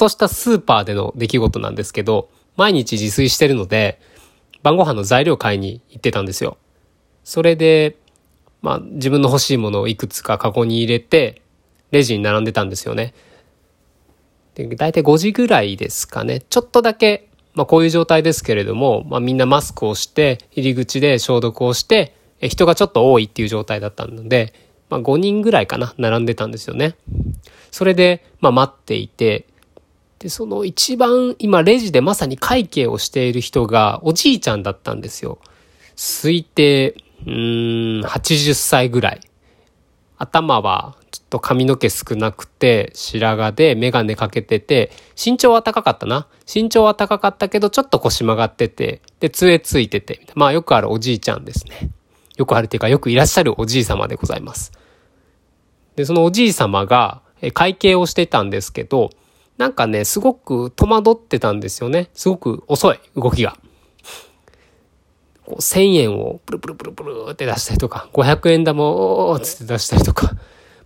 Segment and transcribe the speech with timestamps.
[0.00, 4.00] としたスーパーでの出来事なんですけど、毎日自炊してるので、
[4.62, 6.56] 晩ご飯の材料買いに行ってたんですよ。
[7.22, 7.96] それで、
[8.62, 11.42] まあ自分の欲しいものをいくつかカゴに入れて、
[11.90, 13.12] レジに並んでたんですよね。
[14.54, 16.40] で、大体5時ぐらいですかね。
[16.48, 24.54] ちょっとだけ、まあこういう状態ですけれども、まあみんなマスクをして、入り口で消毒をして、人がちょっと多いっていう状態だったので、
[24.88, 26.94] まあ5人ぐらいかな、並んでたんですよね。
[27.70, 29.46] それで、まあ待っていて、
[30.20, 35.38] で、その一番今レジでまさに会計をしている人がおじいちゃんだったんですよ。
[35.96, 36.94] 推定、
[37.26, 37.32] うん、
[38.04, 39.20] 80歳ぐらい。
[40.18, 46.26] 頭はちょっと髪の毛少なくて、白髪でメガネかけてて、身長は高かったな。
[46.52, 51.88] 身長は高かったけど、ちょっと腰曲がってて、で、杖ついてて、まあよくあるおじいちゃんですね。
[52.36, 54.72] よくあるっていうか、よくいらっしゃるおじい様でございます。
[55.96, 57.22] で、そのおじい様が
[57.54, 59.10] 会計をしてたんですけど、
[59.60, 62.08] なんかね、すごく戸惑ってたんですよね。
[62.14, 63.58] すごく遅い、動きが。
[65.44, 70.30] こう1000円をプルプルプルプルって出したりとか、500円玉をつって出したりとか。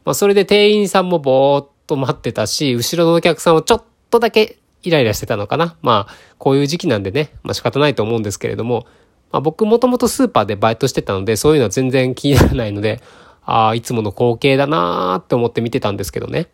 [0.05, 5.77] まあそれで店員さんもぼーっと待ってたし、後ろのお客さんはちょっとだけイライラしてたのかな。
[5.81, 8.87] まあこういう時期なんでね、まあ仕方ないと思うんですけれども、
[9.31, 13.01] まあ僕もともとスーパーでバイトしてたので、そういうのは全然気にならないので、
[13.45, 16.49] ああ、いつもの光景だなーって思って見てたんですけどね。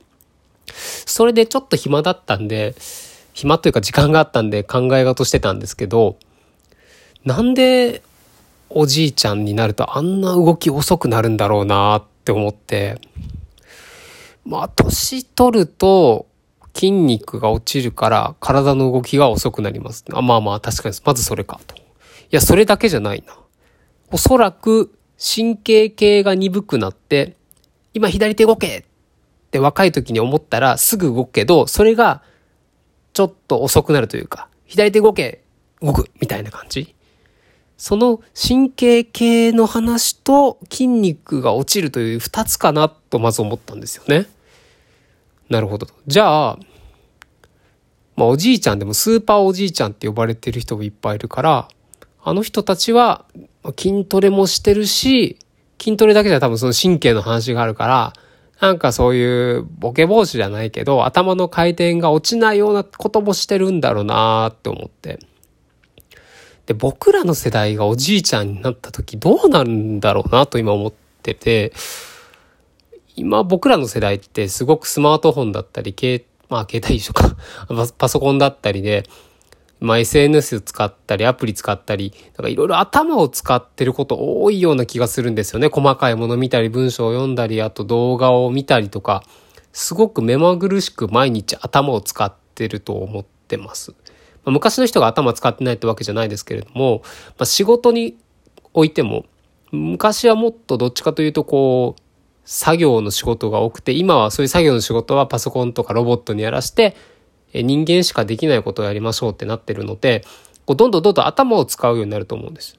[1.10, 2.74] それでちょっと暇だったんで、
[3.32, 6.16] 暇というか時間があったんで考え事してたんですけど、
[7.24, 8.02] なんで
[8.68, 13.00] おじいちゃんになるとあんな動き遅くなるんだろうなって思って、
[14.44, 16.26] まあ年取ると
[16.74, 20.04] 筋肉が落ちるから体の動きが遅くなります。
[20.12, 21.76] あまあまあ確かにまずそれかと。
[21.76, 21.80] い
[22.30, 23.36] や、それだけじゃないな。
[24.12, 27.36] おそらく神経系が鈍くなって、
[27.92, 28.86] 今左手動け
[29.50, 32.22] って若い時に思ったらすぐ動くけど、それが
[33.12, 35.42] ちょっと遅くなるというか、左手動け、
[35.82, 36.94] 動くみたいな感じ。
[37.76, 44.28] その神経系の話と筋肉が落ちるという二つかなとまず思ったんですよね。
[45.48, 45.88] なるほど。
[46.06, 46.58] じゃあ、
[48.14, 51.68] まあおじいちゃんでもスーパーおじいちゃんって呼ばれてる人もいっぱいいるから、
[52.22, 53.24] あの人たちは
[53.76, 55.38] 筋トレもしてるし、
[55.82, 58.12] 筋トレだけじゃ多分その神経の話があるから、
[58.60, 65.18] なんかそういうボケ防止じゃないけど、頭の回転が落ちないようなこともしてるんだろうなーって思って。
[66.66, 71.72] で、僕らの世代がおじいちゃんになった時どうなるんだろうなと今思ってて、
[73.16, 75.94] 今僕らの世代ってすごくスマートフォンだったり、
[76.48, 77.36] まあ携帯一緒か
[77.96, 79.04] パソコンだったりで、
[79.80, 85.68] まあ、SNS 使ったり、アプリ使ったり、なんかいろいろ頭を使ってること多いような気がするんですよね。
[85.68, 89.22] 細かいもの見たり、文章を読んだり、あと動画を見たりとか、
[89.72, 93.92] すごく目まぐるしく毎日頭を使ってると思ってます。
[93.92, 93.96] ま
[94.46, 97.10] あ、昔の人が頭使ってないってわけじゃないですけれども、ま
[97.40, 98.18] あ、仕事に
[98.74, 99.24] おいても、
[99.72, 102.02] 昔はもっとどっちかというとこう、
[102.44, 106.96] 作業の仕事が多くて、今はそういう作業の仕事はパソコンとかロボットにやらして、
[107.52, 110.24] 人間しかできないことをやりましょうってなってるので、
[110.66, 112.78] こうどんどんどんどん頭を使うようになると思うんです。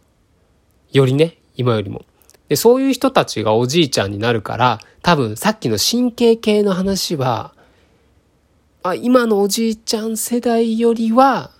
[0.91, 2.05] よりね、今よりも。
[2.47, 7.53] で、そういう人たちがおじいちゃんになるから、多分さっきの神経系の話は、
[8.83, 11.51] あ、今のおじいちゃん世代よりは、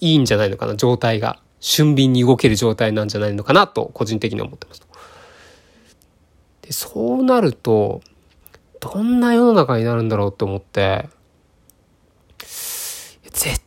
[0.00, 1.40] いいんじゃないのかな、状態が。
[1.60, 4.82] 俊敏に動ける状態なんじゃないのかなと、個人的に思ってます。
[6.62, 8.00] で、そうなると、
[8.80, 11.08] どんな世の中になるんだろうって思って、
[12.38, 13.60] 絶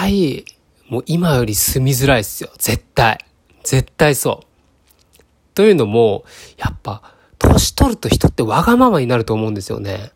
[0.00, 0.44] 対、
[0.88, 2.50] もう今より住みづらいっすよ。
[2.56, 3.18] 絶対。
[3.62, 5.22] 絶対そう。
[5.54, 6.24] というのも、
[6.56, 7.02] やっぱ、
[7.38, 10.12] 年取ると人ってわがままになると思うんですよね。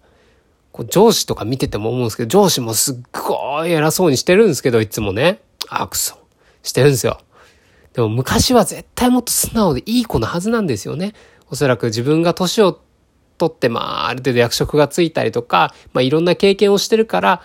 [0.73, 5.41] こう上司とか見てても思うんですけど、上司もすっごい偉そうにしてるんですけど、いつもね。
[5.69, 6.17] あ、くそ。
[6.63, 7.19] してるんですよ。
[7.93, 11.13] でも昔は絶対もっと素直でいい子のはずなんですよね。
[11.51, 12.81] おそらく自分が年を
[13.39, 17.43] 取って、まあ、ある程度役職がついたりとか、まあ、いろんな経験をしてるから、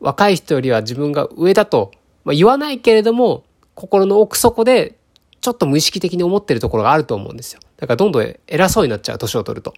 [0.00, 1.92] 若い人よりは自分が上だと、
[2.24, 3.44] まあ、言わないけれども、
[3.74, 4.96] 心の奥底で
[5.40, 7.60] ちょっと無意識的に思ってるところがあると思うんですよ。
[7.76, 9.74] だからどんどん偉そうになっちゃう、年を取ると。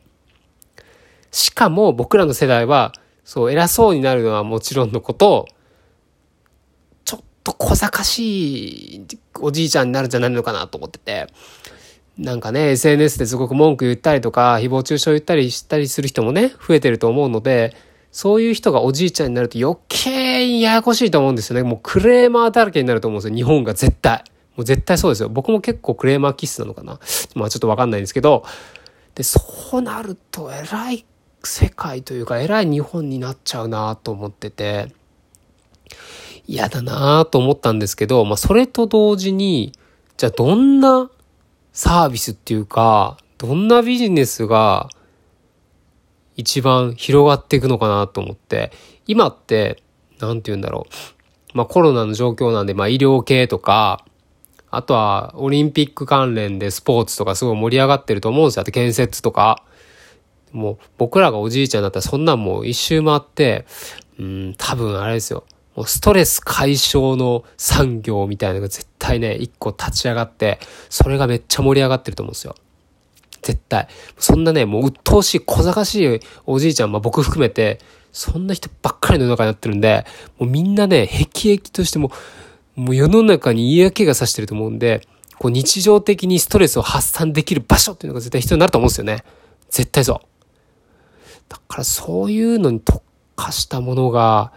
[1.30, 2.92] しかも僕らの世代は、
[3.24, 5.46] そう偉そうになるのはもちろんのこと、
[7.04, 9.06] ちょっと小賢しい
[9.40, 11.26] おじいちゃんになるんじゃないのかなと思ってて、
[12.16, 17.76] なんかね、SNS ですごく文句言ったりとか、誹謗中傷言ったりしたりする人もね、増えてると思うので、
[18.10, 21.62] そういう人がおじいちゃんになると余計にややこしいと思うんですよね。
[21.62, 23.36] もうクレーマーだらけになると思うんですよ。
[23.36, 24.24] 日本が絶対。
[24.56, 25.28] もう絶対そうですよ。
[25.28, 26.98] 僕も結構クレーマー気質なのかな。
[27.34, 28.44] まあちょっとわかんないんですけど。
[29.14, 29.40] で、そ
[29.78, 31.04] うなると、えらい、
[31.44, 34.92] 世界というか、偉い日本になっちゃうなと思ってて、
[36.46, 39.72] 嫌だなと思ったんですけど、まあ、それと同時に、
[40.16, 41.10] じゃあどんな
[41.72, 44.88] サービスっていうか、どんなビジネスが
[46.38, 48.72] 一番広がっていくのかなと思って、
[49.06, 49.82] 今って、
[50.20, 50.86] なんて言うんだろ
[51.54, 51.56] う。
[51.56, 54.04] まあコロナの状況なんで、まあ医療系とか、
[54.70, 58.62] あとはオリンピック関連でスポーツとかすごい盛り上がってると思うんですよ。
[58.62, 59.64] あと建設とか。
[60.52, 63.66] もう僕らがおじいちゃんだったらそんなんもう一周回って、
[64.18, 65.44] うん、多分あれですよ。
[65.76, 70.58] もうストレス解消の産業みたいなのが絶対ね、一個立ち上がって、
[70.88, 72.54] それがめっちゃ盛り上がってると思うんですよ。
[73.42, 73.88] 絶対。
[74.18, 77.80] そんなね、もう鬱陶しい、小賢しいおじいちゃん、まあ僕含めて、
[78.12, 80.04] そんな人ばっかりの世の中になってるんで、
[80.38, 82.10] もうみんなね、辟易としても、
[82.74, 85.06] もう世の中に嫌気がさしてると思うんで、
[85.38, 89.24] こう日常的にストレスを発散できる場所っていうのが絶対必要になると思うんですよね。
[89.70, 90.20] 絶対そう。
[91.48, 93.02] だからそういうのに特
[93.36, 94.52] 化したものが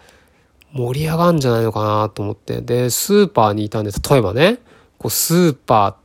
[0.74, 2.62] 盛り上がるんじゃないのかなと思って。
[2.62, 4.60] で、スーパーにいたんで、例えばね、
[4.98, 5.96] こうスーパーっ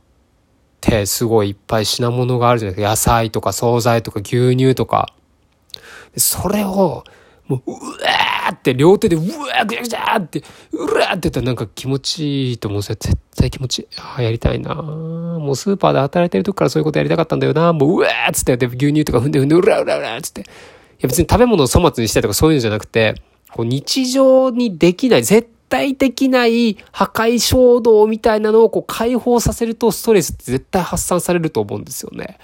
[0.77, 2.89] ってすごいいっぱい品物があるじゃないですか。
[2.89, 5.13] 野菜とか惣菜とか牛乳とか。
[6.15, 7.03] それを、
[7.47, 12.95] もう、うわーって両手で、うわーぐちゃぐちゃって、うわーって言ったらなんか気持ちいいと思うんですよ。
[12.99, 13.87] 絶対気持ちいい。
[13.97, 20.41] ああ、やりたいなもうスーパーで働いてる時からそういうことやりたかったんだよなもう、うわーっつって、牛乳とか踏んで踏んで、うらうらうらっつって。
[20.41, 23.21] いや別に食べ物を粗末にしたいとかそういうんじゃなくて、
[23.51, 32.37] こう日常にできない、絶対的ない破壊衝動みたいなのをこう解放させるとストレスって絶対発散されると思うんですよね。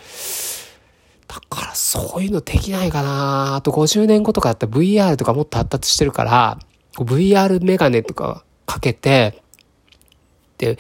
[1.27, 6.59] だからそういうのできないかなあと50年後とかだったら VR とかもっと発達してるから、
[6.95, 9.41] VR メガネとかかけて、
[10.57, 10.77] で、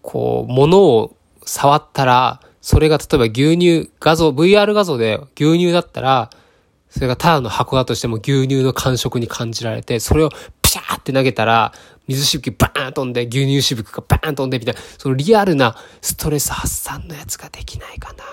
[0.00, 6.30] こう、物を触ったら、それが例えば牛乳、画像、VR 画像で牛乳だったら、
[6.88, 10.30] それがただの箱だとしても牛乳の感触に感じられて、それを
[10.72, 11.72] シャーって投げたら、
[12.08, 18.24] 水しぶきバーン飛んで、牛乳しぶきがバーン飛んでみたいな、そのリアルなストレス発散のやつができないかな。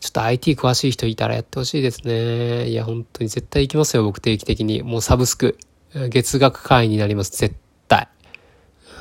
[0.00, 2.68] ちょっと IT 詳しい人いたらやってほしいですね。
[2.68, 4.82] いや、本当に絶対行きますよ、僕定期的に。
[4.82, 5.58] もうサブスク。
[6.10, 7.56] 月額会員になります、絶
[7.88, 8.08] 対。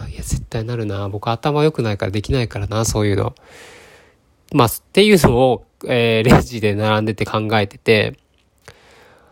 [0.10, 1.10] いや、絶対なるな。
[1.10, 3.36] 僕頭良くないからできないからな、そういうの。
[4.54, 8.18] まあ、っていうのを、えー、レジで並んでて考えてて、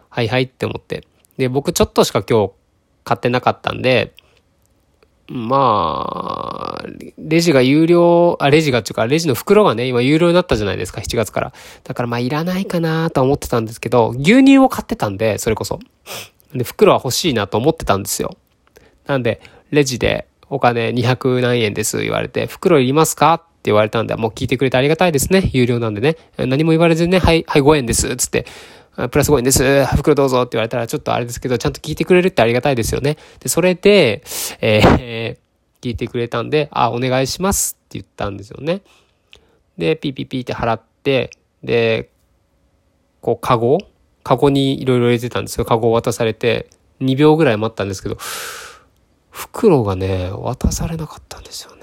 [0.10, 1.08] はいはいって思って。
[1.38, 2.52] で、僕ちょっとしか今日
[3.04, 4.14] 買ってなかったんで、
[5.28, 6.86] まあ、
[7.18, 11.54] レジが有料、あ、レジがっていうか、レジの袋がね、今有料になったじゃないですか、7月から。
[11.86, 15.80] だからまあ、いらないかなと思ってたんですけど、牛乳を買ってたんで、それこそ。
[16.54, 18.36] で、袋は欲しいなと思ってたんですよ。
[19.08, 23.36] なんで、レジでお金200何円です言われて、袋いりますか？
[23.36, 25.50] って言われたんで、もう聞いてくれてありがたいですね。
[25.54, 26.18] 有料なんでね。
[26.38, 28.14] 何も言われずにね、はい、はい、5円です。
[28.18, 28.46] つって、
[28.96, 29.86] プラス5円です。
[29.96, 33.18] 袋どうぞって言われたらちょっとあれですけど、ちゃんと聞いてくれるってありがたいですよね。
[33.40, 34.24] で、それで、
[34.60, 38.82] えー、聞いてくれたんで、あ、お願いしますって言ったんですよね。
[39.78, 41.32] で、ピーピーピーって払って、
[41.64, 42.10] で、
[43.22, 43.78] こう、カゴ？
[44.24, 45.66] カゴにいろいろ入れてたんですよ。
[45.66, 48.18] カゴを渡されて、2秒ぐらい待ったんですけど、
[49.30, 51.82] 袋がね、渡されなかったんですよね。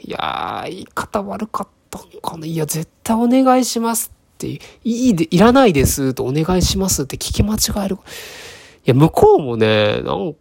[0.00, 2.46] いやー、言い方悪かったんかな。
[2.46, 7.96] いや、絶対お願いしますっていいで、いらないですとお願いしますって聞き間違える。
[8.86, 10.40] いや、向こうもね、なんか、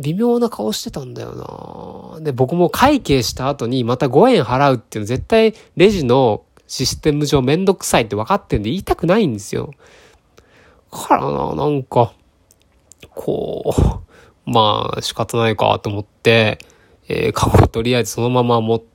[0.00, 2.20] 微妙な顔してたんだよな。
[2.20, 9.72] で、僕も会計した後にまた5円払うっていうの絶対レジのシステム上めんどくさいって分かってんで言いたくないんですよ。
[10.92, 12.12] からな、なんか、
[13.10, 13.74] こ
[14.46, 16.58] う、まあ仕方ないかと思って、
[17.08, 18.86] えー、カゴとりあえずそのまま持って、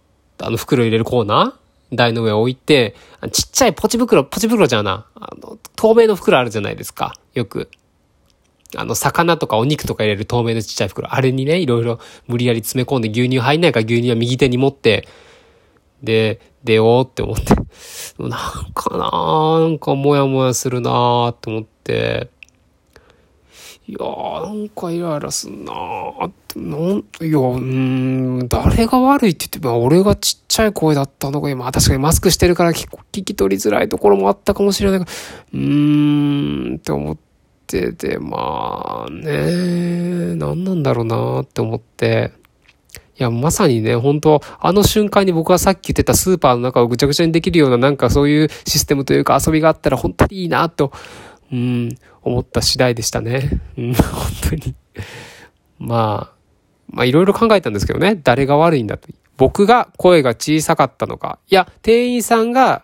[0.43, 1.60] あの袋入れるコーナー
[1.93, 2.95] 台の上置いて、
[3.31, 7.13] ちっちゃいポチ袋、ポチ袋じゃな、あの、透明の袋あるじゃないですか。
[7.33, 7.69] よく。
[8.75, 11.13] あの、魚とかお肉とか入れる透明のちっちゃい袋。
[11.13, 15.07] あれにね、いろいろ無理やり詰め込んで牛乳入んないから牛乳は右手に持って、
[16.01, 17.55] で、出ようって思って。
[18.17, 22.29] なんかななんかモヤモヤするなーって思って、
[23.87, 26.27] いやー、なんかイライラすんなー。
[26.27, 32.87] って、なん、いや、うん、誰が悪いって言って、まあ、俺がちっちゃい声だったのが、今、確かにマスクしてるから聞
[33.23, 35.05] き取りづらいところもあったかもしれないが、
[35.53, 37.17] うーん、って思っ
[37.67, 42.33] てて、まあね、何なんだろうなーって思って、
[43.17, 50.91] いや、まさにね、本当あの瞬間に僕はさっき言ってたスーパーの中をぐちゃぐちゃにできるような、なんかそういうシステムというか遊びがあったら本当にいいなと
[51.51, 53.61] うん、思った次第でしたね。
[53.77, 54.03] うん、本
[54.49, 54.75] 当に。
[55.79, 56.41] まあ、
[56.89, 58.19] まあいろいろ考えたんですけどね。
[58.23, 59.09] 誰が悪いんだと。
[59.37, 61.39] 僕が声が小さかったのか。
[61.49, 62.83] いや、店員さんが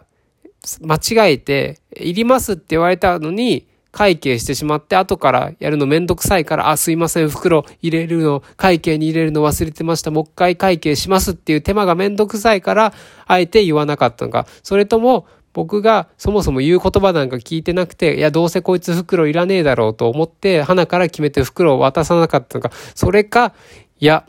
[0.82, 10.12] 間違えて、いりますって言われたのに、会計してしまって、後からやるのめんどくさいから、あ、すいません、袋入れるの、会計に入れるの忘れてました。
[10.12, 12.94] もう一回会計しますっていう手間がめんどくさいから、
[13.26, 14.46] あえて言わなかったのか。
[14.62, 15.26] それとも、
[15.58, 22.70] 僕がそもそも言う言葉なんか聞いてなくて、いや、どうせこいつ袋いらねえだろうと思って、花から決めて袋を渡さなかったのか。
[22.94, 23.56] それか、
[24.00, 24.28] いや、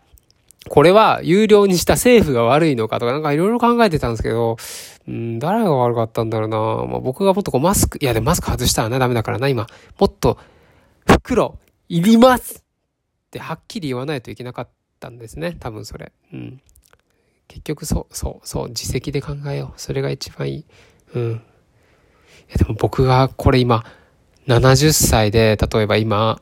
[0.70, 4.56] これは有料にした政府が悪いのかとか、なんかいろいろ考えてたんですけど、
[5.06, 6.56] うん、誰が悪かったんだろうな。
[6.56, 9.66] まあ、僕がもっとこうマスク、いやでもマスク外したらね、ダメだからな、今。
[9.99, 10.38] もっと、
[11.06, 11.58] 袋、
[11.90, 12.64] いります
[13.26, 14.68] ってはっきり言わないといけなかっ
[14.99, 15.58] たんですね。
[15.61, 16.11] 多分それ。
[16.32, 16.62] うん。
[17.49, 19.78] 結局そう、そう、そう、自責で考えよう。
[19.78, 20.64] それが一番いい。
[21.14, 21.32] うん。
[21.32, 21.34] い
[22.50, 23.84] やでも僕がこれ今、
[24.46, 26.40] 70歳で、例えば今、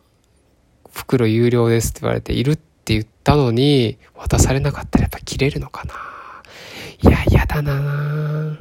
[0.93, 5.95] 袋有料ですって言われているって言ったのに、渡されなかったらやっぱ切れるのかな。
[7.03, 8.59] いや、嫌だな。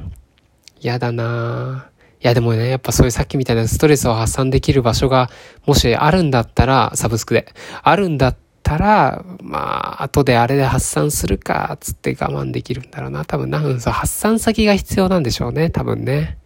[0.80, 1.90] 嫌だな。
[2.20, 5.30] いやでもね、やっぱそういうさっきみたいなストレスを発散できる場所が、
[5.64, 7.46] もしあるんだったら、サブスクで、
[7.82, 13.24] あるんだったたら、まあ、後であれで発散するか、つって我慢できるんだろうな。
[13.24, 16.36] 多分な、ん、そう、発散先が必要なんでしょうね、多分ね。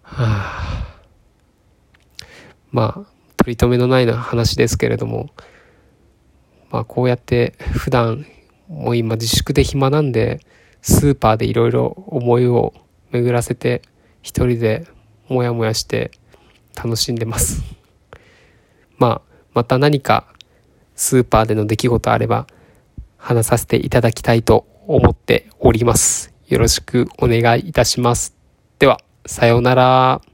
[0.00, 0.96] はあ、
[2.70, 5.28] まあ、取り留めのないな話ですけれども、
[6.70, 8.24] まあ、こうやって普段、
[8.68, 10.40] もう今自粛で暇なんで、
[10.80, 12.72] スーパーでいろいろ思いを
[13.10, 13.82] 巡らせて
[14.22, 14.86] 一人で
[15.28, 16.10] モヤモヤして
[16.74, 17.62] 楽しんでます
[18.96, 20.31] まあまた何か
[21.02, 22.46] スーパーでの出来事あれば
[23.16, 26.32] 話させていただきたいと思っております。
[26.46, 28.36] よろしくお願いいたします。
[28.78, 30.31] ではさようなら。